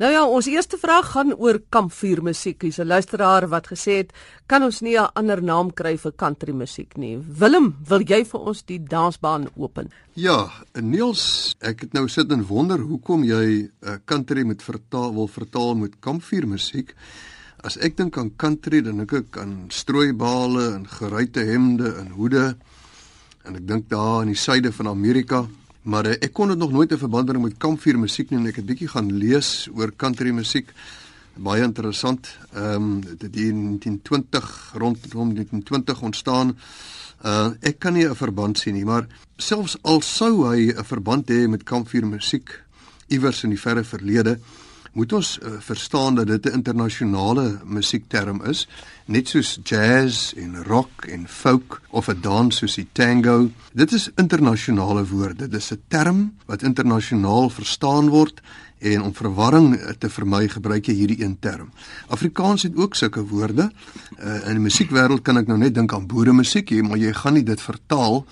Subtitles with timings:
[0.00, 2.62] Nou ja, ons eerste vraag gaan oor kampvuurmusiek.
[2.62, 4.12] Hier's 'n luisteraar wat gesê het,
[4.46, 8.40] "Kan ons nie 'n ander naam kry vir country musiek nie?" Willem, wil jy vir
[8.40, 9.90] ons die dansbaan open?
[10.12, 10.50] Ja,
[10.80, 15.74] Niels, ek het nou sit en wonder hoekom jy uh, country met vertaal wil vertaal
[15.74, 16.94] met kampvuurmusiek.
[17.62, 22.56] As ek dink aan country, dan dink ek aan strooibale en geruite hemde en hoede.
[23.44, 25.46] En ek dink daar in die suide van Amerika
[25.90, 28.50] Maar uh, ek kon dit nog nooit in verband bring met kampvuur musiek nie en
[28.52, 30.70] ek het bietjie gaan lees oor country musiek.
[31.34, 32.30] Baie interessant.
[32.54, 36.54] Ehm um, dit het in 1920 rondom 1920 ontstaan.
[37.26, 41.30] Uh ek kan nie 'n verband sien nie, maar selfs al sou hy 'n verband
[41.30, 42.48] hê met kampvuur musiek
[43.08, 44.38] iewers in die verre verlede,
[44.92, 48.68] moet ons uh, verstaan dat dit 'n internasionale musiekterm is,
[49.04, 53.50] net soos jazz en rock en folk of 'n dans soos die tango.
[53.72, 55.48] Dit is internasionale woorde.
[55.48, 58.40] Dit is 'n term wat internasionaal verstaan word
[58.78, 61.68] en om verwarring te vermy gebruik jy hierdie een term.
[62.08, 63.70] Afrikaans het ook sulke woorde.
[64.18, 67.36] Uh, in die musiekwêreld kan ek nou net dink aan boere musiek, maar jy gaan
[67.36, 68.24] nie dit vertaal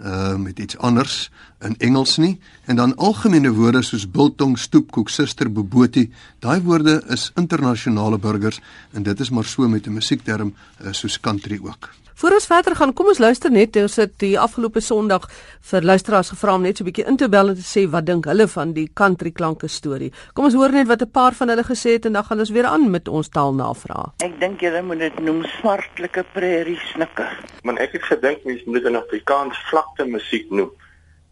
[0.00, 5.52] uh met iets anders in Engels nie en dan algemene woorde soos biltong, stoepkoek, suster,
[5.52, 8.60] bobotie, daai woorde is internasionale burgers
[8.92, 12.03] en dit is maar so met 'n musiekterm uh, soos country ook.
[12.14, 13.74] Voor ons verder gaan, kom ons luister net.
[13.76, 15.24] Ons het die afgelope Sondag
[15.70, 18.06] vir luisteraars gevra om net so 'n bietjie in te bel en te sê wat
[18.06, 20.12] dink hulle van die country klanke storie.
[20.32, 22.50] Kom ons hoor net wat 'n paar van hulle gesê het en dan gaan ons
[22.50, 24.12] weer aan met ons taalnavraag.
[24.22, 27.26] Ek dink julle moet dit noem swartlike prairie snikke.
[27.62, 30.70] Maar ek het gedink mense moet dit in Afrikaans vlakte musiek noem.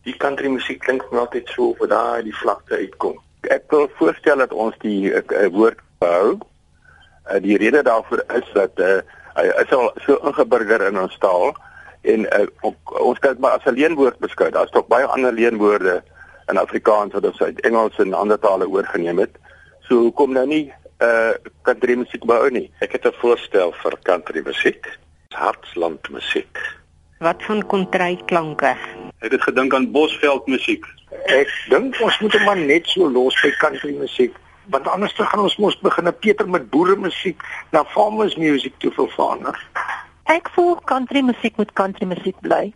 [0.03, 3.19] Die country musiek klink vir my altyd so of daai die vlakte uitkom.
[3.43, 6.39] Ek wil voorstel dat ons die uh, woord hou.
[7.31, 9.01] Uh, die rede daarvoor is dat uh,
[9.35, 11.55] hy is al so ingeburger in ons taal
[12.03, 14.51] en uh, ook, ons kan dit maar as 'n leenwoord beskou.
[14.51, 16.03] Daar's tog baie ander leenwoorde
[16.51, 19.39] in Afrikaans wat ons uit Engels en ander tale oorgeneem het.
[19.81, 20.73] So hoekom nou nie
[21.03, 22.71] uh country musiek bou nie?
[22.81, 24.99] Ek het 'n voorstel vir country musiek.
[25.31, 26.59] Hartsland musiek.
[27.19, 28.77] Wat van kontrykklanke?
[29.21, 30.87] Ek het gedink aan Bosveld musiek.
[31.27, 34.35] Ek dink ons moet hom maar net so los by country musiek
[34.71, 38.91] want anders gaan ons mos begin 'n Pieter met boere musiek na farmers music toe
[38.91, 39.57] vervang.
[40.25, 42.73] Ek voel country musiek moet country musiek bly.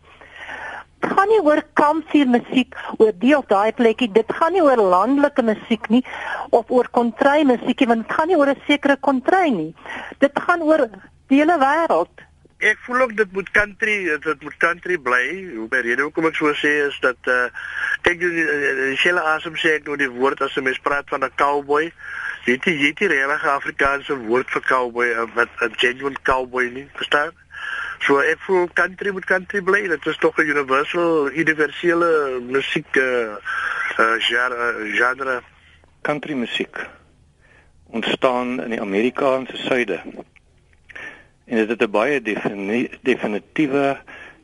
[1.01, 4.77] Dit gaan nie oor kampvuur musiek oor die of daai plekkie, dit gaan nie oor
[4.77, 6.05] landelike musiek nie
[6.51, 9.75] of oor kontry musiekie want dit gaan nie oor 'n sekere kontry nie.
[10.19, 10.89] Dit gaan oor
[11.29, 12.27] die hele wêreld.
[12.67, 15.27] Ek voel ook dit moet country, dit moet country bly.
[15.55, 17.47] Hoe by rede hoekom ek so sê is dat uh
[18.07, 21.23] kyk jy die selle asem sê ek nou die woord as 'n mens praat van
[21.23, 21.93] 'n cowboy.
[22.47, 27.33] Het jy het die regte Afrikaanse woord vir cowboy wat 'n genuine cowboy nie, verstaan?
[28.01, 29.87] So ek voel country moet country bly.
[29.89, 33.37] Dit is tog 'n universal, universele musiek uh,
[33.99, 35.43] uh genre, genre.
[36.03, 36.87] Country musiek
[37.87, 40.03] ontstaan in die Amerikaanse suide.
[41.47, 43.99] En dit het 'n baie defini definitiewe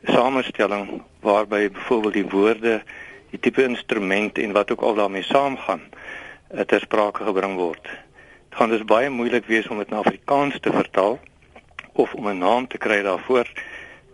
[0.04, 2.82] samestelling waarby byvoorbeeld die woorde,
[3.30, 5.80] die tipe instrument en wat ook al daarmee saamgaan,
[6.54, 7.82] uh, ter sprake gebring word.
[7.82, 11.18] Dit gaan dus baie moeilik wees om dit na Afrikaans te vertaal
[11.92, 13.46] of om 'n naam te kry daarvoor.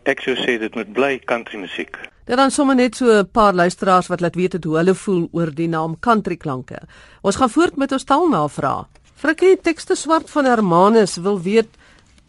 [0.03, 1.99] Ek sou sê dit moet bly country musiek.
[2.25, 5.55] Daar dan sommer net so 'n paar luisteraars wat laat weet hoe hulle voel oor
[5.55, 6.79] die naam country klanke.
[7.23, 8.87] Ons gaan voort met ons taalnavraag.
[9.15, 11.78] Frikkie tekste swart van Hermanus wil weet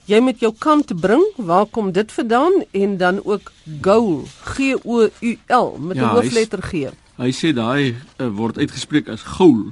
[0.09, 4.25] jy met jou kant bring, waar kom dit vandaan en dan ook goal,
[4.55, 6.89] G O U L met 'n ja, hoofletter G.
[7.17, 9.71] Hy sê daai uh, word uitgespreek as goal.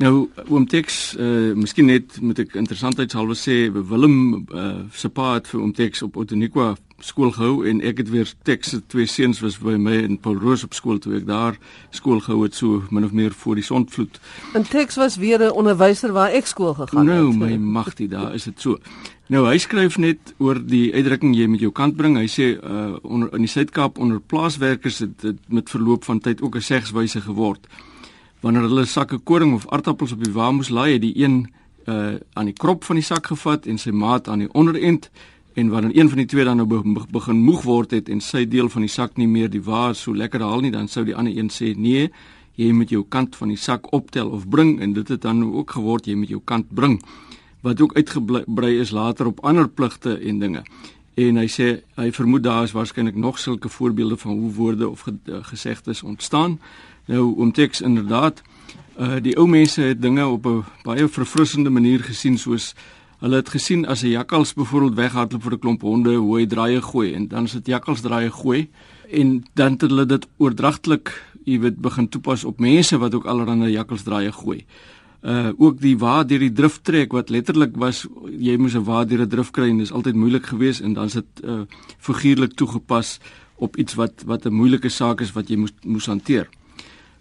[0.00, 5.48] Nou oom Tex, uh miskien net moet ek interessantheidshalwe sê Willem uh se pa het
[5.48, 9.40] vir oom Tex op Otoniqua skool gehou en ek het weer Tex se twee seuns
[9.40, 11.58] was by my in Paul Roos op skool toe ek daar
[11.90, 14.20] skool gehou het so min of meer voor die sonvloed.
[14.54, 17.36] En Tex was weer 'n onderwyser waar ek skool gegaan nou, het.
[17.36, 18.78] Nou my magtie, daar is dit so.
[19.28, 22.16] Nou hy skryf net oor die uitdrukking jy met jou kant bring.
[22.16, 26.42] Hy sê uh onder in die Suid-Kaap onder plaaswerkers het dit met verloop van tyd
[26.42, 27.66] ook 'n segswyse geword
[28.40, 31.52] wanneer hulle sakke koring of aardappels op die wa moes laai, het die een
[31.88, 35.10] uh aan die krop van die sak gevat en sy maat aan die onderend
[35.54, 38.68] en wanneer een van die twee dan nou begin moeg word het en sy deel
[38.68, 41.36] van die sak nie meer die wa so lekker haal nie, dan sou die ander
[41.36, 42.10] een sê nee,
[42.54, 45.70] jy moet jou kant van die sak optel of bring en dit het dan ook
[45.70, 47.00] geword jy moet jou kant bring
[47.60, 50.62] wat ook uitgebrei is later op ander pligte en dinge.
[51.14, 51.66] En hy sê
[51.98, 56.60] hy vermoed daar is waarskynlik nog sulke voorbeelde van hoe woorde of gesegdes ontstaan.
[57.04, 58.42] Nou om teks inderdaad
[59.00, 62.74] uh die ou mense het dinge op 'n baie verfrissende manier gesien soos
[63.20, 66.82] hulle het gesien as 'n jakkals byvoorbeeld weghardloop vir 'n klomp honde hoe hy draaie
[66.82, 68.68] gooi en dan sit jakkals draaie gooi
[69.10, 71.12] en dan het hulle dit oordragtelik
[71.44, 74.64] jy weet begin toepas op mense wat ook allerlei jakkals draaie gooi.
[75.22, 78.06] Uh ook die waar deur die drif trek wat letterlik was
[78.38, 81.04] jy moes 'n waar deur 'n drif kry en dis altyd moeilik geweest en dan
[81.04, 81.60] is dit uh
[81.98, 83.20] figuurlik toegepas
[83.56, 86.48] op iets wat wat 'n moeilike saak is wat jy moes moes hanteer.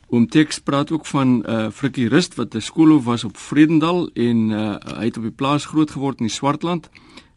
[0.09, 4.49] Oom Tex praat ook van uh Frikkie Rust wat 'n skoolhoof was op Vredendal en
[4.49, 6.89] uh hy het op die plaas groot geword in die Swartland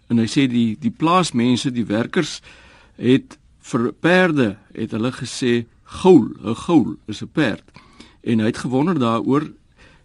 [0.09, 2.41] en hy sê die die plaasmense, die werkers
[2.97, 7.65] het vir perde het hulle gesê goul, 'n goul is 'n perd.
[8.23, 9.53] En hy het gewonder daaroor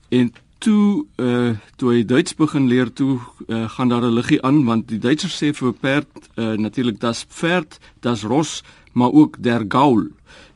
[0.09, 4.65] en toe uh toe hy Duits begin leer toe uh, gaan daar 'n liggie aan
[4.65, 8.63] want die Duitsers sê vir 'n perd uh, natuurlik das pferd, das ros,
[8.97, 10.07] maar ook der gaul.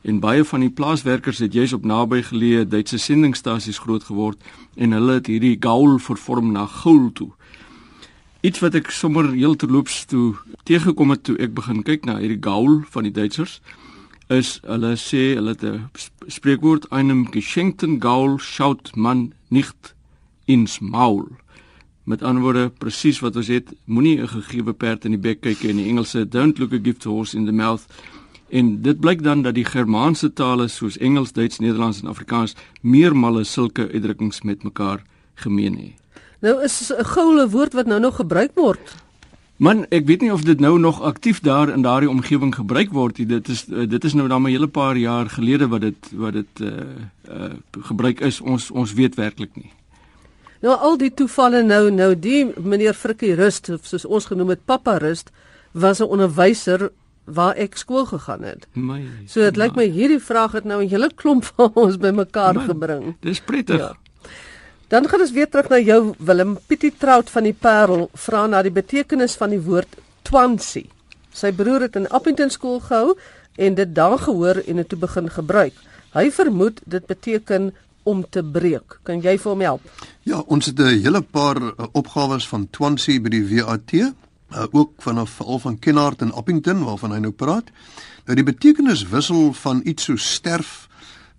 [0.02, 4.42] En baie van die plaaswerkers het juis op nabygeleë Duitse sendingstasies groot geword
[4.74, 7.30] en hulle het hierdie gaul vervorm na goul toe.
[8.42, 10.34] Iets wat ek sommer heel terloops toe
[10.66, 13.60] teëgekom het toe ek begin kyk na hierdie gaul van die Duitsers
[14.32, 15.90] is hulle sê hulle het 'n
[16.26, 19.94] spreekwoord einem geschenkten gaul schaut man nicht
[20.46, 21.28] ins maul.
[22.04, 25.62] Met ander woorde presies wat ons het, moenie 'n gegeewe perd in die bek kyk
[25.62, 27.86] in die Engelse don't look a gift horse in the mouth.
[28.52, 33.44] En dit blyk dan dat die Germaanse tale soos Engels, Duits, Nederlands en Afrikaans meermale
[33.48, 35.00] sulke uitdrukkings met mekaar
[35.40, 36.20] gemeen het.
[36.44, 38.94] Nou is 'n goue woord wat nou nog gebruik word.
[39.56, 43.18] Man, ek weet nie of dit nou nog aktief daar in daardie omgewing gebruik word
[43.18, 43.26] nie.
[43.26, 46.32] Dit is uh, dit is nou dan 'n hele paar jaar gelede wat dit wat
[46.32, 46.68] dit uh,
[47.30, 48.40] uh gebruik is.
[48.40, 49.70] Ons ons weet werklik nie.
[50.60, 54.64] Nou al die toevalle nou nou die meneer Frikkie Rust of soos ons genoem het
[54.64, 55.30] Papa Rust
[55.72, 56.90] was 'n onderwyser
[57.24, 58.66] waar ek skool gegaan het.
[58.72, 62.60] My, so dit lyk my hierdie vraag het nou 'n hele klomp van ons bymekaar
[62.68, 63.16] gebring.
[63.20, 63.78] Dis prettig.
[63.78, 63.96] Ja.
[64.88, 68.62] Dan gaan ons weer terug na jou Willem Pietie Trout van die Parel vra na
[68.62, 69.88] die betekenis van die woord
[70.22, 70.90] twansie.
[71.32, 73.14] Sy broer het in Appington skool gehou
[73.56, 75.72] en dit daar gehoor en dit toe begin gebruik.
[76.12, 77.72] Hy vermoed dit beteken
[78.02, 78.98] om te breek.
[79.02, 79.88] Kan jy vir hom help?
[80.28, 83.92] Ja, ons het 'n hele paar uh, opgawes van twansie by die WAT,
[84.52, 87.70] uh, ook vanaf veral van Kenhardt en Appington waarvan hy nou praat.
[88.24, 90.88] Nou die betekenis wissel van iets so sterf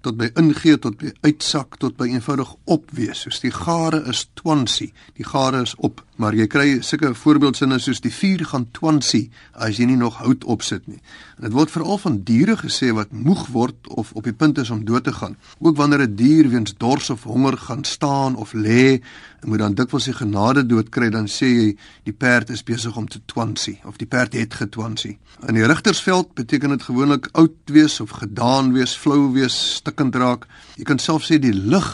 [0.04, 4.92] tot by ingee tot by uitsak tot by eenvoudig opwees soos die gare is twansie.
[5.15, 9.24] Die gare is op maar jy kry sulke voorbeeldsinne soos die vuur gaan twansie
[9.54, 11.00] as jy nie nog hout opsit nie.
[11.38, 14.69] En dit word veral van diere gesê wat moeg word of op die punt is
[14.74, 15.38] om dood te gaan.
[15.60, 19.01] Ook wanneer 'n die dier weens dors of honger gaan staan of lê
[19.45, 21.69] moet dan dikwels sy genade dood kry dan sê jy
[22.07, 25.18] die perd is besig om te twansie of die perd het getwansie
[25.48, 30.48] in die rigtersveld beteken dit gewoonlik oud wees of gedaan wees flou wees stikkend raak.
[30.78, 31.90] Jy kan self sê die lig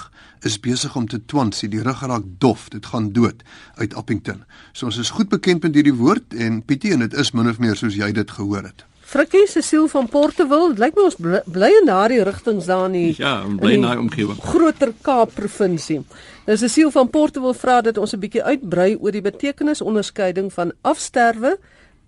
[0.46, 3.44] is besig om te twans, die rug raak dof, dit gaan dood
[3.76, 4.46] uit Appington.
[4.72, 7.60] So ons is goed bekend met hierdie woord en Pietie en dit is min of
[7.60, 8.89] meer soos jy dit gehoor het.
[9.10, 13.16] Frikkie siel van Portewil, lyk my ons bly in daardie rigtings daar nie.
[13.18, 14.38] Ja, bly in daai omgewing.
[14.52, 16.04] Groter Kaap provinsie.
[16.46, 20.74] Dis 'n siel van Portewil vra dat ons 'n bietjie uitbrei oor die betekenisonderskeiding van
[20.82, 21.58] afsterwe,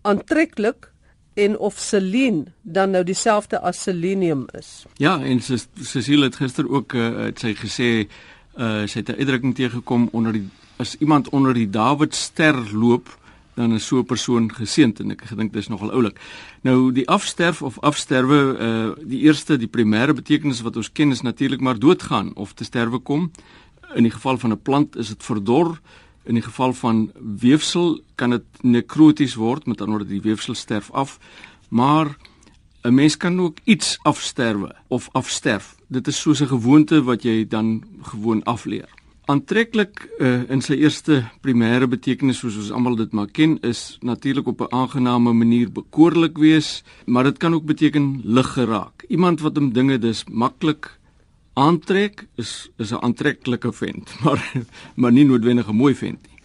[0.01, 0.91] aantreklik
[1.33, 4.85] en of selien dan nou dieselfde as selenium is.
[4.97, 8.07] Ja, en Cecile het gister ook uh, het sy gesê
[8.57, 13.20] uh, sy het 'n uitdrukking teëgekom onder die as iemand onder die Dawidster loop
[13.55, 16.19] dan is so 'n persoon geseënd en ek gedink dis nogal oulik.
[16.61, 21.21] Nou die afsterf of afsterwe uh die eerste die primêre betekenis wat ons ken is
[21.21, 23.31] natuurlik maar doodgaan of te sterwe kom.
[23.95, 25.79] In die geval van 'n plant is dit verdor
[26.23, 30.91] In die geval van weefsel kan dit nekroties word, met ander woorde die weefsel sterf
[30.91, 31.17] af,
[31.69, 32.17] maar
[32.83, 35.75] 'n mens kan ook iets afsterwe of afsterf.
[35.87, 38.89] Dit is soos 'n gewoonte wat jy dan gewoon afleer.
[39.31, 44.49] Aantreklik uh, in sy eerste primêre betekenis soos ons almal dit maar ken is natuurlik
[44.51, 49.05] op 'n aangename manier bekoorlik wees, maar dit kan ook beteken lig geraak.
[49.07, 50.97] Iemand wat hom dinge dis maklik
[51.53, 54.41] aantrek is is 'n aantreklike vent, maar
[54.95, 56.39] maar nie noodwendig 'n mooi vent nie.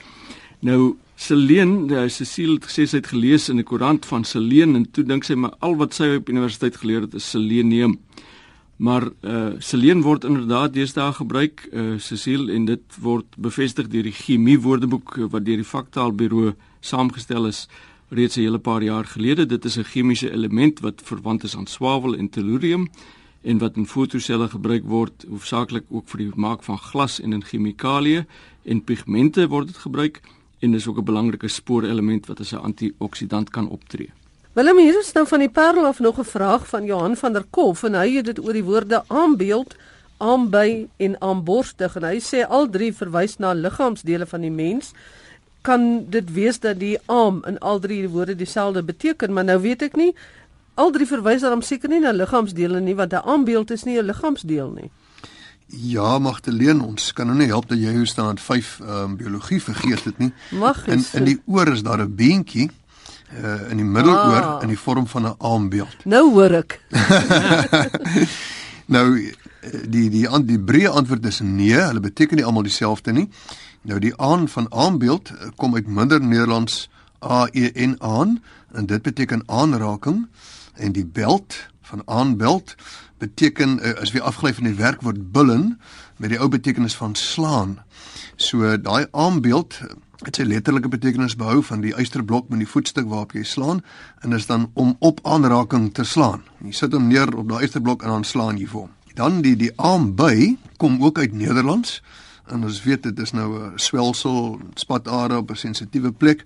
[0.60, 4.90] Nou Celine, uh, Cecile het gesê sy het gelees in 'n koerant van Celine en
[4.90, 7.98] toe dink sy maar al wat sy op universiteit geleer het is selenium.
[8.76, 14.12] Maar uh Celine word inderdaad deesdae gebruik uh Cecile en dit word bevestig deur die
[14.12, 17.68] chemie woordeboek wat deur die vaktaalbureau saamgestel is
[18.08, 19.46] reeds 'n hele paar jaar gelede.
[19.46, 22.88] Dit is 'n chemiese element wat verwant is aan swavel en tellurium
[23.42, 27.44] en wat in fotoselle gebruik word hoofsaaklik ook vir die maak van glas en in
[27.44, 28.26] chemikalieë
[28.64, 30.20] en pigmente word dit gebruik
[30.60, 34.10] en is ook 'n belangrike spoorelement wat as 'n antioksidant kan optree.
[34.56, 37.44] Willem hier is nou van die Parel af nog 'n vraag van Johan van der
[37.50, 39.74] Kolf en hy het dit oor die woorde aanbeeld,
[40.16, 44.92] aanby en aanborstig en hy sê al drie verwys na liggaamsdele van die mens.
[45.60, 49.60] Kan dit wees dat die arm in al drie die woorde dieselfde beteken, maar nou
[49.60, 50.14] weet ek nie
[50.74, 54.04] Al drie verwys dan seker nie na liggaamsdele nie want 'n aanbeeld is nie 'n
[54.04, 54.90] liggaamsdeel nie.
[55.66, 59.62] Ja, Magdalene, ons kan nou nie help dat jy hoe staan 5 ehm um, biologie
[59.62, 60.32] vergeet het nie.
[60.50, 61.14] Mag In is.
[61.14, 62.70] in die oor is daar 'n beentjie
[63.34, 64.62] uh in die middeloor Ah.
[64.62, 65.96] in die vorm van 'n aambeeld.
[66.04, 66.80] Nou hoor ek.
[68.86, 69.18] Nou
[69.60, 73.28] eh, die die an- die breë antwoord is nee, hulle beteken nie almal dieselfde nie.
[73.82, 76.88] Nou die aan van aambeeld eh, kom uit minder Nederlands
[77.24, 78.42] A E N aan
[78.72, 80.26] en dit beteken aanraking
[80.74, 82.74] en die belt van aanbeld
[83.18, 85.80] beteken uh, is weer afgelei van die werkwoord bullen
[86.16, 87.78] met die ou betekenis van slaan.
[88.36, 89.78] So daai aanbeeld
[90.26, 93.82] het sy letterlike betekenis behou van die eysterblok met die voetstuk waarop jy slaan
[94.26, 96.42] en is dan om op aanraking te slaan.
[96.64, 98.92] Jy sit hom neer op daai eysterblok en dan slaan jy vir hom.
[99.16, 102.02] Dan die die aamby kom ook uit Nederlands
[102.50, 106.44] en ons weet dit is nou 'n swelsel spatare op 'n sensitiewe plek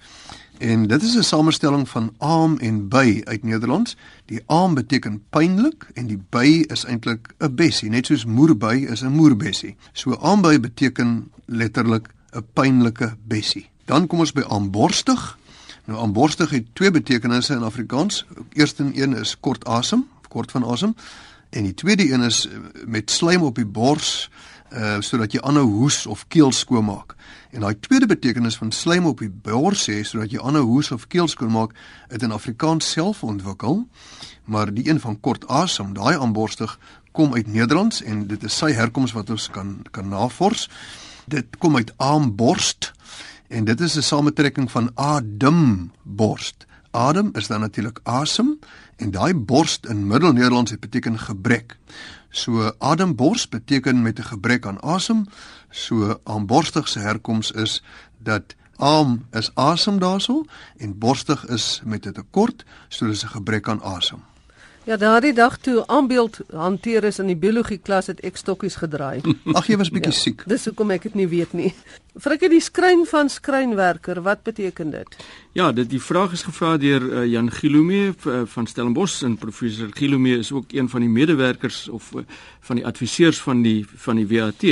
[0.58, 3.96] en dit is 'n samestelling van aam en by uit Nederlands.
[4.26, 9.02] Die aam beteken pynlik en die by is eintlik 'n bessie, net soos moerby is
[9.02, 9.76] 'n moerbessie.
[9.92, 13.69] So aamby beteken letterlik 'n pynlike bessie.
[13.90, 15.18] Dan kom ons by aamborstig.
[15.90, 18.22] Nou aamborstig het twee betekenisse in Afrikaans.
[18.54, 20.94] Eerste een is kort asem, kort van asem
[21.50, 24.30] en die tweede een is eh, met slaim op die bors
[24.70, 27.16] uh sodat jy aanhou hoes of keel skoonmaak.
[27.50, 31.08] En daai tweede betekenis van slaim op die bors sê sodat jy aanhou hoes of
[31.10, 31.74] keel skoonmaak
[32.12, 33.88] het in Afrikaans self ontwikkel,
[34.44, 36.78] maar die een van kort asem, daai aanborstig
[37.10, 40.68] kom uit Nederlands en dit is sy herkoms wat ons kan kan navors.
[41.26, 42.92] Dit kom uit aamborst
[43.50, 46.66] en dit is 'n samentrekking van ademborst.
[46.90, 48.58] Adem is dan natuurlik asem
[48.96, 51.78] en daai borst in Middelnederlands het beteken gebrek.
[52.28, 55.26] So ademborst beteken met 'n gebrek aan asem.
[55.70, 57.82] So aanborstig se herkoms is
[58.18, 60.44] dat aam is asem daarso
[60.76, 64.29] en borstig is met 'n tekort, so dis 'n gebrek aan asem.
[64.88, 69.20] Ja, daardie dag toe aanbeeld hanteer is in die biologie klas het ek stokkies gedraai.
[69.58, 70.44] Ag jy was bietjie siek.
[70.48, 71.74] Dis hoekom ek dit nie weet nie.
[72.16, 75.18] Frikkie die skryn van skrynwerker, wat beteken dit?
[75.52, 79.92] Ja, dit die vraag is gevra deur uh, Jan Gilome uh, van Stellenbosch en professor
[79.92, 82.24] Gilome is ook een van die medewerkers of uh,
[82.64, 84.64] van die adviseurs van die van die WAT.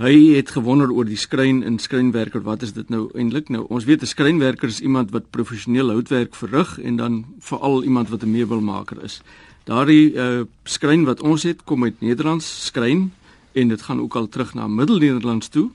[0.00, 3.50] Hy het gewonder oor die skryn en skrynwerker, wat is dit nou eintlik?
[3.52, 8.08] Nou, ons weet 'n skrynwerker is iemand wat professioneel houtwerk verrig en dan veral iemand
[8.08, 9.20] wat 'n meubelmaker is.
[9.64, 13.12] Daardie uh, skryn wat ons het, kom uit Nederlands skryn
[13.52, 15.70] en dit gaan ook al terug na Middelnederlands toe.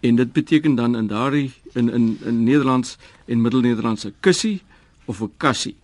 [0.00, 4.62] En dit beteken dan in daardie in in in Nederlands en Middelnederlands 'n kussie
[5.04, 5.76] of 'n kassie.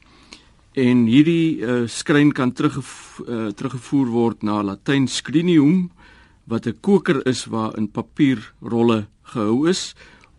[0.73, 5.91] En hierdie uh, skryn kan teruggevo uh, teruggevoer word na Latyn scrinium
[6.49, 9.95] wat 'n koker is waarin papierrolle gehou is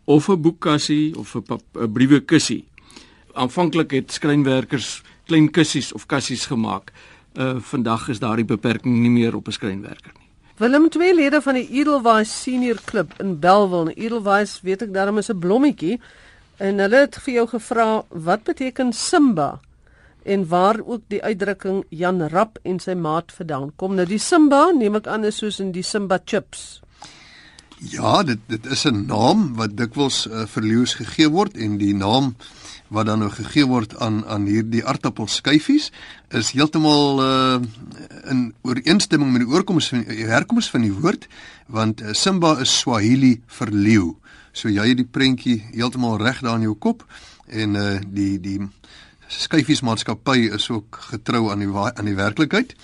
[0.06, 2.66] of 'n boekkassie of 'n 'n briewekussie.
[3.34, 6.92] Aanvanklik het skrynwerkers klein kussies of kassies gemaak.
[7.34, 10.28] Uh vandag is daardie beperking nie meer op 'n skrynwerker nie.
[10.58, 13.94] Willem twee lede van die Edelweiss Senior Klub in Bellville.
[13.94, 16.00] Edelweiss weet ek daarom is 'n blommetjie
[16.58, 19.60] en hulle het vir jou gevra wat beteken Simba
[20.24, 23.96] en waar ook die uitdrukking Jan Rap en sy maat vandaan kom.
[23.96, 26.82] Nou die Simba neem ek aan is soos in die Simba chips.
[27.80, 31.94] Ja, dit dit is 'n naam wat dikwels uh, vir leeu's gegee word en die
[31.96, 32.36] naam
[32.90, 35.92] wat dan nou gegee word aan aan hierdie aartappelskyfies
[36.30, 37.60] is heeltemal uh,
[38.30, 41.28] in ooreenstemming met die oorkoms van die herkoms van die woord
[41.68, 44.16] want uh, Simba is Swahili vir leeu.
[44.52, 47.06] So jy het die prentjie heeltemal reg daar in jou kop
[47.48, 48.60] en uh, die die
[49.30, 52.76] skyfiesmaatskappy is ook getrou aan die aan die werklikheid.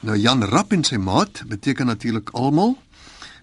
[0.00, 2.76] Nou Jan Rap en sy maat beteken natuurlik almal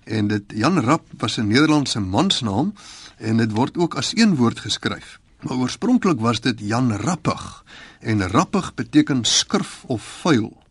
[0.04, 2.74] en dit Jan Rap was 'n Nederlandse mansnaam
[3.18, 5.20] en dit word ook as een woord geskryf.
[5.42, 7.64] Maar oorspronklik was dit Jan Rappig
[8.00, 10.62] en rappig beteken skurf of vuil.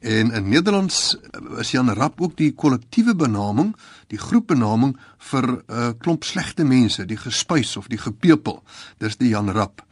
[0.00, 1.16] En in Nederlands
[1.56, 7.06] is Jan Rap ook die kollektiewe benaming, die groepbenaming vir 'n uh, klomp slegte mense,
[7.06, 8.62] die gespuis of die gepepel.
[8.98, 9.84] Dis die Jan Rap.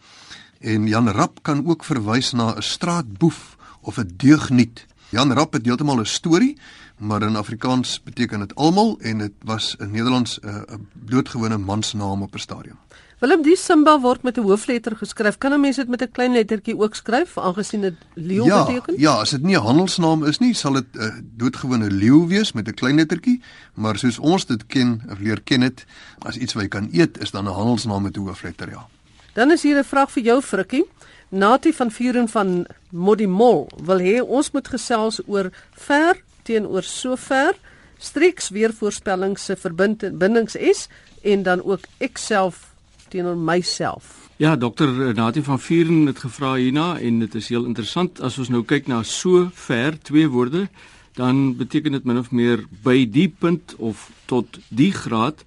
[0.63, 4.87] En Jan Rap kan ook verwys na 'n straatboef of 'n deugniet.
[5.09, 6.59] Jan Rap het heeltemal 'n storie,
[6.99, 10.63] maar in Afrikaans beteken dit almal en dit was in Nederlands 'n uh,
[11.05, 12.79] blootgewone mansnaam op 'n stadium.
[13.19, 15.39] Willem die Simba word met 'n hoofletter geskryf.
[15.39, 18.95] Kan 'n mens dit met 'n klein lettertjie ook skryf aangesien dit leeu ja, beteken?
[18.97, 22.53] Ja, as dit nie 'n handelsnaam is nie, sal dit 'n uh, doodgewone leeu wees
[22.53, 23.43] met 'n klein lettertjie,
[23.75, 25.85] maar soos ons dit ken of leer ken dit,
[26.19, 28.89] as iets wat jy kan eet, is dan 'n handelsnaam met 'n hoofletter, ja.
[29.33, 30.85] Dan is hier 'n vraag vir jou Frikkie.
[31.29, 37.55] Nati van Vuren van Modimol wil hê ons moet gesels oor ver teenoor sover,
[37.99, 40.89] streeks weervoorspelling se verbindings is
[41.23, 42.75] en dan ook ek self
[43.09, 44.29] teenoor myself.
[44.37, 48.49] Ja, dokter Natie van Vuren het gevra hierna en dit is heel interessant as ons
[48.49, 50.69] nou kyk na so ver twee woorde
[51.13, 55.45] dan beteken dit min of meer by die punt of tot die graad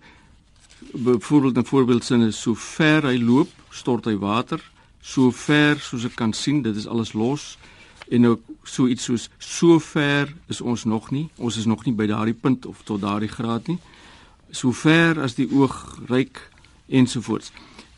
[0.98, 4.62] byvoorbeeld 'n voorbeeldsin is so ver hy loop, stort hy water,
[5.02, 7.58] so ver soos ek kan sien, dit is alles los
[8.08, 11.30] en nou so iets soos so ver is ons nog nie.
[11.38, 13.80] Ons is nog nie by daardie punt of tot daardie graad nie.
[14.52, 16.42] So ver as die oog reik
[16.88, 17.52] ensovoorts.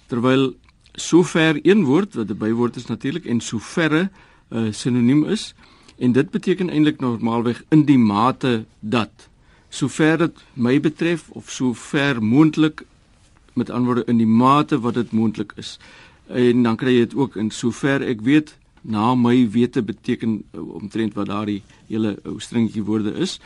[0.08, 0.54] Terwyl
[0.96, 4.10] so ver een woord wat 'n bywoord is natuurlik en so verre
[4.50, 5.54] 'n uh, sinoniem is
[5.98, 9.30] en dit beteken eintlik normaalweg in die mate dat
[9.77, 12.84] sover dit my betref of so ver moontlik
[13.57, 15.77] met antwoorde in die mate wat dit moontlik is.
[16.27, 20.62] En dan kry jy dit ook in sover ek weet na my wete beteken uh,
[20.79, 23.38] omtrent wat daardie hele ou uh, stringetjie woorde is.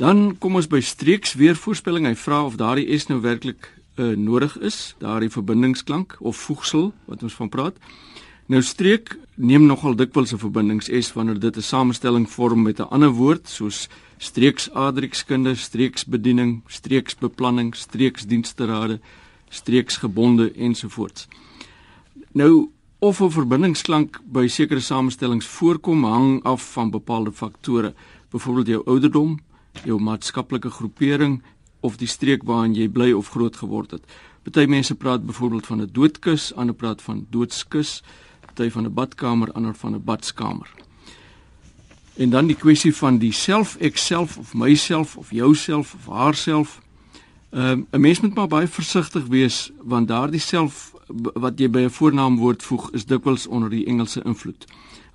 [0.00, 2.08] Dan kom ons by streeks weer voorspelling.
[2.08, 7.22] Hy vra of daardie s nou werklik uh, nodig is, daardie verbindingsklank of voegsel wat
[7.22, 7.76] ons van praat.
[8.50, 12.90] Nou streek neem nogal dikwels 'n verbindings s wanneer dit 'n samestelling vorm met 'n
[12.90, 13.88] ander woord soos
[14.18, 19.00] streeksadrikskunde, streeksbediening, streeksbeplanning, streeksdiensterade,
[19.48, 21.28] streeksgebonde ensovoorts.
[22.32, 27.94] Nou of 'n verbindingsklank by sekere samestellings voorkom hang af van bepaalde faktore,
[28.30, 29.38] byvoorbeeld jou ouderdom,
[29.84, 31.42] jou maatskaplike groepering
[31.80, 34.02] of die streek waarin jy bly of groot geword het.
[34.42, 38.02] Party mense praat byvoorbeeld van 'n doodkus, ander praat van doodskus,
[38.60, 40.70] party van 'n badkamer, ander van 'n badskamer.
[42.16, 46.80] En dan die kwessie van die self, ek self of myself of jouself of haarself.
[47.50, 50.92] Ehm um, 'n mens moet maar baie versigtig wees want daardie self
[51.34, 54.64] wat jy by 'n voornaamwoord voeg is dikwels onder die Engelse invloed.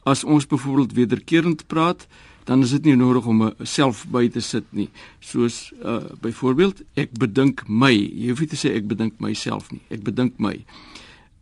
[0.03, 2.07] As ons byvoorbeeld wederkerend praat,
[2.43, 4.89] dan is dit nie nodig om 'n self by te sit nie.
[5.19, 7.93] Soos uh byvoorbeeld ek bedink my.
[7.93, 9.81] Jy hoef nie te sê ek bedink myself nie.
[9.89, 10.65] Ek bedink my.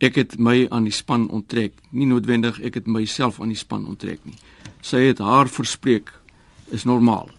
[0.04, 1.78] Ek het my aan die span onttrek.
[1.90, 4.36] Nie noodwendig ek het myself aan die span onttrek nie
[4.84, 6.12] sy het haar verspreek
[6.74, 7.30] is normaal.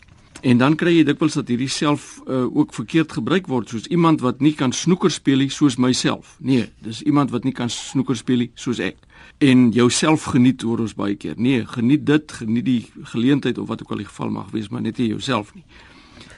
[0.45, 4.21] En dan kry jy dikwels dat hierdie self uh, ook verkeerd gebruik word soos iemand
[4.21, 6.35] wat nie kan snoeker speel nie soos myself.
[6.39, 8.99] Nee, dis iemand wat nie kan snoeker speel nie soos ek.
[9.41, 11.33] En jouself geniet hoor ons baie keer.
[11.37, 12.81] Nee, geniet dit, geniet die
[13.13, 15.65] geleentheid of wat ook al die geval mag wees, maar net nie jouself nie.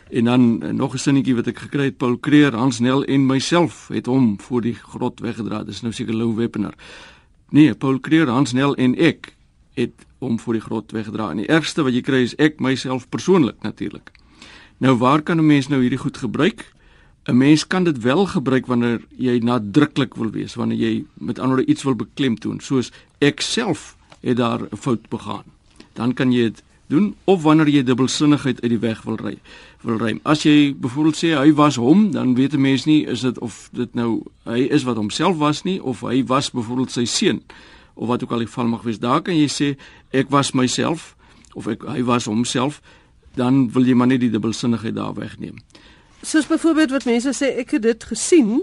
[0.10, 3.26] En dan uh, nog 'n sinnetjie wat ek gekry het, Paul Creer, Hans Nel en
[3.26, 5.64] myself het hom voor die grot weggedra.
[5.64, 6.74] Dis nou seker Lou Weppener.
[7.50, 9.36] Nee, Paul Creer, Hans Nel en ek
[9.74, 11.30] het om voor die grot weggedra.
[11.30, 14.12] En die ergste wat jy kry is ek myself persoonlik natuurlik.
[14.78, 16.74] Nou waar kan 'n mens nou hierdie goed gebruik?
[17.28, 21.68] 'n Mens kan dit wel gebruik wanneer jy nadruklik wil wees, wanneer jy met ander
[21.68, 25.44] iets wil beklemtoon, soos ek self het daar 'n fout begaan.
[25.94, 29.36] Dan kan jy dit doen of wanneer jy dubbelsinnigheid uit die weg wil ry.
[29.82, 30.14] Wil ry.
[30.24, 33.70] As jy byvoorbeeld sê hy was hom, dan weet 'n mens nie is dit of
[33.72, 37.42] dit nou hy is wat homself was nie of hy was byvoorbeeld sy seun
[37.94, 39.00] of wat ook al die geval mag wees.
[39.00, 39.78] Daar kan jy sê
[40.12, 41.16] ek was myself
[41.54, 42.82] of ek hy was homself,
[43.36, 45.58] dan wil jy maar net die dubbelsinnigheid daar wegneem.
[46.22, 48.62] Soos byvoorbeeld wat mense sê ek het dit gesien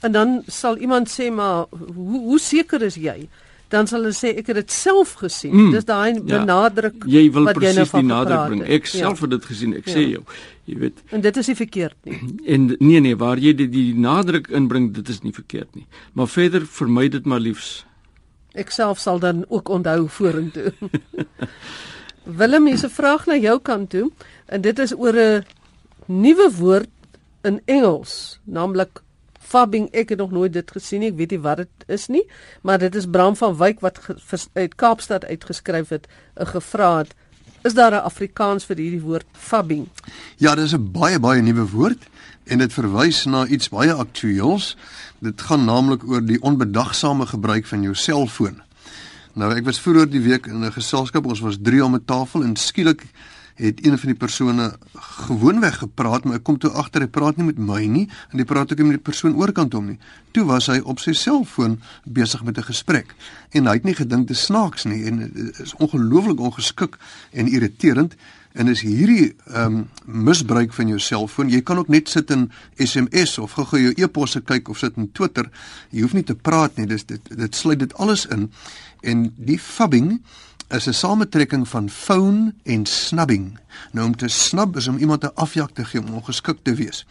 [0.00, 3.28] en dan sal iemand sê maar hoe hoe seker is jy?
[3.70, 5.52] Dan sal hulle sê ek het dit self gesien.
[5.54, 8.64] Mm, Dis daai ja, benadruk jy wil wat jy nou van nadruk bring.
[8.66, 9.04] Ek ja.
[9.04, 9.76] self het dit gesien.
[9.78, 9.94] Ek ja.
[9.94, 10.22] sê jou,
[10.70, 11.04] jy weet.
[11.14, 12.18] En dit is nie verkeerd nie.
[12.56, 15.86] En nee nee, waar jy die, die nadruk inbring, dit is nie verkeerd nie.
[16.18, 17.84] Maar verder vermy dit maar liefs.
[18.58, 20.72] Ek self sal dan ook onthou vorentoe.
[22.40, 24.10] Willem, hier's 'n vraag na jou kant toe
[24.46, 25.44] en dit is oor 'n
[26.06, 26.90] nuwe woord
[27.42, 29.02] in Engels, naamlik
[29.50, 29.88] fabbing.
[29.96, 31.10] Ek het nog nooit dit gesien nie.
[31.10, 32.24] Ek weet nie wat dit is nie,
[32.62, 34.00] maar dit is Bram van Wyk wat
[34.54, 37.14] uit Kaapstad uitgeskryf het, 'n gevra het.
[37.62, 39.88] Is daar 'n Afrikaans vir hierdie woord fabbing?
[40.36, 42.02] Ja, dis 'n baie baie nuwe woord
[42.44, 44.76] en dit verwys na iets baie aktueels.
[45.18, 48.62] Dit gaan naamlik oor die onbedagsame gebruik van jou selfoon.
[49.32, 52.42] Nou ek was vroeër die week in 'n geselskap, ons was 3 om 'n tafel
[52.42, 53.02] en skielik
[53.60, 54.66] het een van die persone
[55.26, 58.46] gewoonweg gepraat, maar ek kom toe agter hy praat nie met my nie en hy
[58.48, 59.98] praat ook nie met die persoon oorkant hom nie.
[60.32, 63.14] Toe was hy op sy selfoon besig met 'n gesprek
[63.52, 66.98] en hy het nie gedink dit snaaks nie en is ongelooflik ongeskik
[67.32, 68.16] en irriterend
[68.52, 69.88] en is hierdie ehm um,
[70.24, 71.50] misbruik van jou selfoon.
[71.50, 75.12] Jy kan ook net sit in SMS of gou-gou jou e-posse kyk of sit in
[75.12, 75.50] Twitter.
[75.90, 76.86] Jy hoef nie te praat nie.
[76.86, 78.50] Dis dit dit sluit dit alles in.
[79.00, 80.18] En die fubbing
[80.70, 83.58] is 'n samentrekking van phone en snubbing.
[83.92, 87.06] Nou om te snub is om iemand 'n afjak te gee om ongeskik te wees.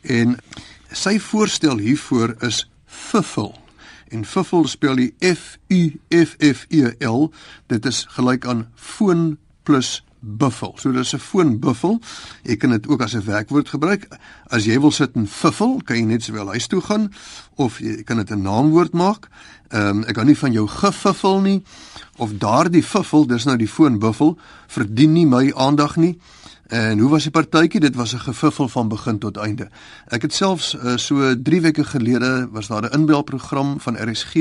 [0.00, 0.38] En
[0.90, 3.52] sy voorstel hiervoor is fuffle.
[4.08, 7.32] En fuffle spel die F U F F E L.
[7.66, 10.74] Dit is gelyk aan foon plus buffel.
[10.76, 12.00] So dis 'n foonbuffel.
[12.42, 14.08] Jy kan dit ook as 'n werkwoord gebruik.
[14.46, 17.12] As jy wil sit en fuffel, kan jy net sowel huis toe gaan
[17.54, 19.28] of jy kan dit 'n naamwoord maak.
[19.68, 21.62] Ehm um, ek hou nie van jou gefuffel nie
[22.16, 26.18] of daardie fuffel, dis nou die foonbuffel, verdien nie my aandag nie.
[26.66, 27.80] En hoe was die partytjie?
[27.80, 29.68] Dit was 'n gefuffel van begin tot einde.
[30.06, 34.34] Ek het selfs uh, so 3 weke gelede was daar 'n inbelprogram van RSG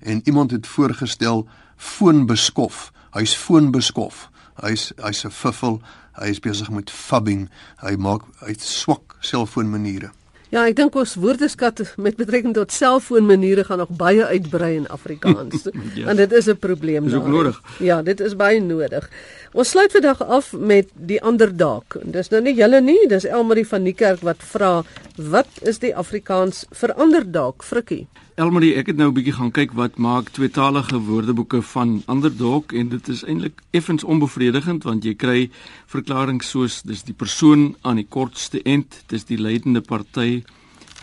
[0.00, 2.92] en iemand het voorgestel foonbeskof.
[3.10, 4.30] Hy's foonbeskof.
[4.62, 5.80] Hy's hy's 'n fuffel.
[6.20, 7.48] Hy is besig met fubbing.
[7.82, 10.10] Hy maak hy swak selfoonmaniere.
[10.54, 15.64] Ja, ek dink ons woordeskat met betrekking tot selfoonmaniere gaan nog baie uitbrei in Afrikaans.
[15.98, 16.06] ja.
[16.12, 17.04] En dit is 'n probleem.
[17.04, 17.60] Dis ook nodig.
[17.78, 19.10] Ja, dit is baie nodig.
[19.52, 21.98] Ons sluit vandag af met die ander dalk.
[22.02, 24.84] Dis nou nie julle nie, dis Elmarie van die kerk wat vra,
[25.16, 28.06] wat is die Afrikaans vir ander dalk, Frikkie?
[28.34, 32.72] Elmarie, ek het nou 'n bietjie gaan kyk wat maak tweetalige woordeboeke van ander dalk
[32.72, 35.50] en dit is eintlik effens onbevredigend want jy kry
[35.86, 40.42] verklaringe soos dis die persoon aan die kortste end, dis die leidende party,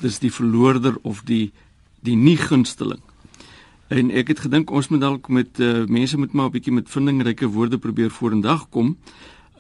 [0.02, 1.52] dis die verloorder of die
[2.04, 3.00] die nie gunsteling.
[3.88, 6.90] En ek het gedink ons moet dalk met uh, mense moet maar 'n bietjie met
[6.90, 8.98] vindingryke woorde probeer vorendag kom.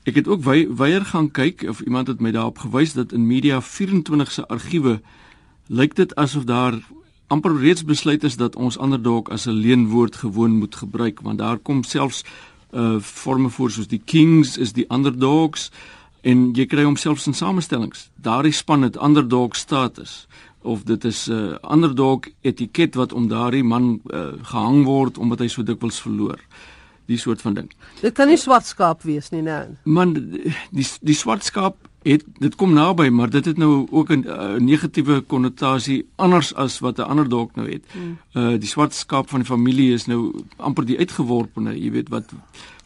[0.03, 0.43] Ek het ook
[0.75, 4.99] weier gaan kyk of iemand het my daarop gewys dat in Media 24 se argiewe
[5.67, 6.81] lyk dit asof daar
[7.31, 11.37] amper reeds besluit is dat ons ander dalk as 'n leenwoord gewoon moet gebruik want
[11.39, 12.23] daar kom selfs
[12.71, 15.71] uh forme voor soos die kings is die underdogs
[16.21, 18.09] en jy kry homself in samestellings.
[18.15, 20.27] Daardie span het underdog status
[20.61, 25.39] of dit is 'n uh, underdog etiket wat om daardie man uh, gehang word omdat
[25.39, 26.39] hy so dikwels verloor.
[27.05, 27.71] Die soort van ding.
[28.01, 29.65] Dit kan nie swart skaap wees nie, nee.
[29.83, 30.13] Man
[30.71, 34.55] die die swart skaap het dit kom naby, maar dit het nou ook 'n uh,
[34.57, 37.83] negatiewe konnotasie anders as wat 'n ander dog nou het.
[37.91, 38.17] Hmm.
[38.33, 42.33] Uh die swart skaap van die familie is nou amper die uitgeworpene, jy weet wat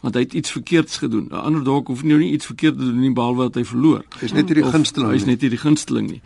[0.00, 1.28] want hy het iets verkeerds gedoen.
[1.30, 4.04] 'n Ander dog hoef nou nie iets verkeerd te doen nie behalwe dat hy verloor.
[4.20, 5.10] Hy's net hierdie gunsteling.
[5.10, 6.22] Hy's net hierdie gunsteling nie.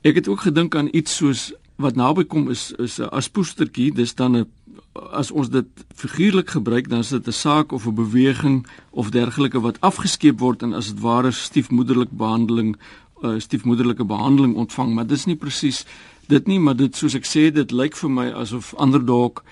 [0.00, 4.14] Ek het ook gedink aan iets soos wat naby kom is is 'n aspoestertjie, dis
[4.14, 4.46] dan 'n
[4.92, 9.60] as ons dit figuurlik gebruik dan is dit 'n saak of 'n beweging of dergelike
[9.60, 12.76] wat afgeskeep word en as dit ware stiefmoederlik behandeling
[13.22, 15.84] uh, stiefmoederlike behandeling ontvang, maar dis nie presies
[16.26, 19.44] dit nie, maar dit soos ek sê, dit lyk vir my asof ander dalk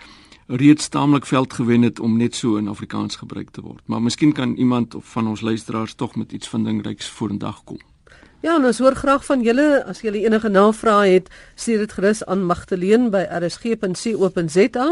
[0.48, 3.82] reeds taamlik veld gewen het om net so in Afrikaans gebruik te word.
[3.86, 7.78] Maar miskien kan iemand of van ons luisteraars tog met iets vindingryks vorendag kom.
[8.38, 11.26] Ja, en ons hoor graag van julle as julle enige navrae het,
[11.58, 14.84] stuur dit gerus aan Magdalene by rsg.co.za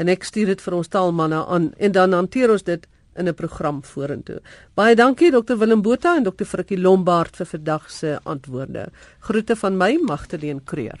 [0.00, 2.88] en ek stuur dit vir ons taalmanne aan en dan hanteer ons dit
[3.20, 4.40] in 'n program vorentoe.
[4.74, 8.88] Baie dankie Dr Willem Botha en Dr Frikkie Lombard vir vandag se antwoorde.
[9.20, 11.00] Groete van my Magdalene Creer.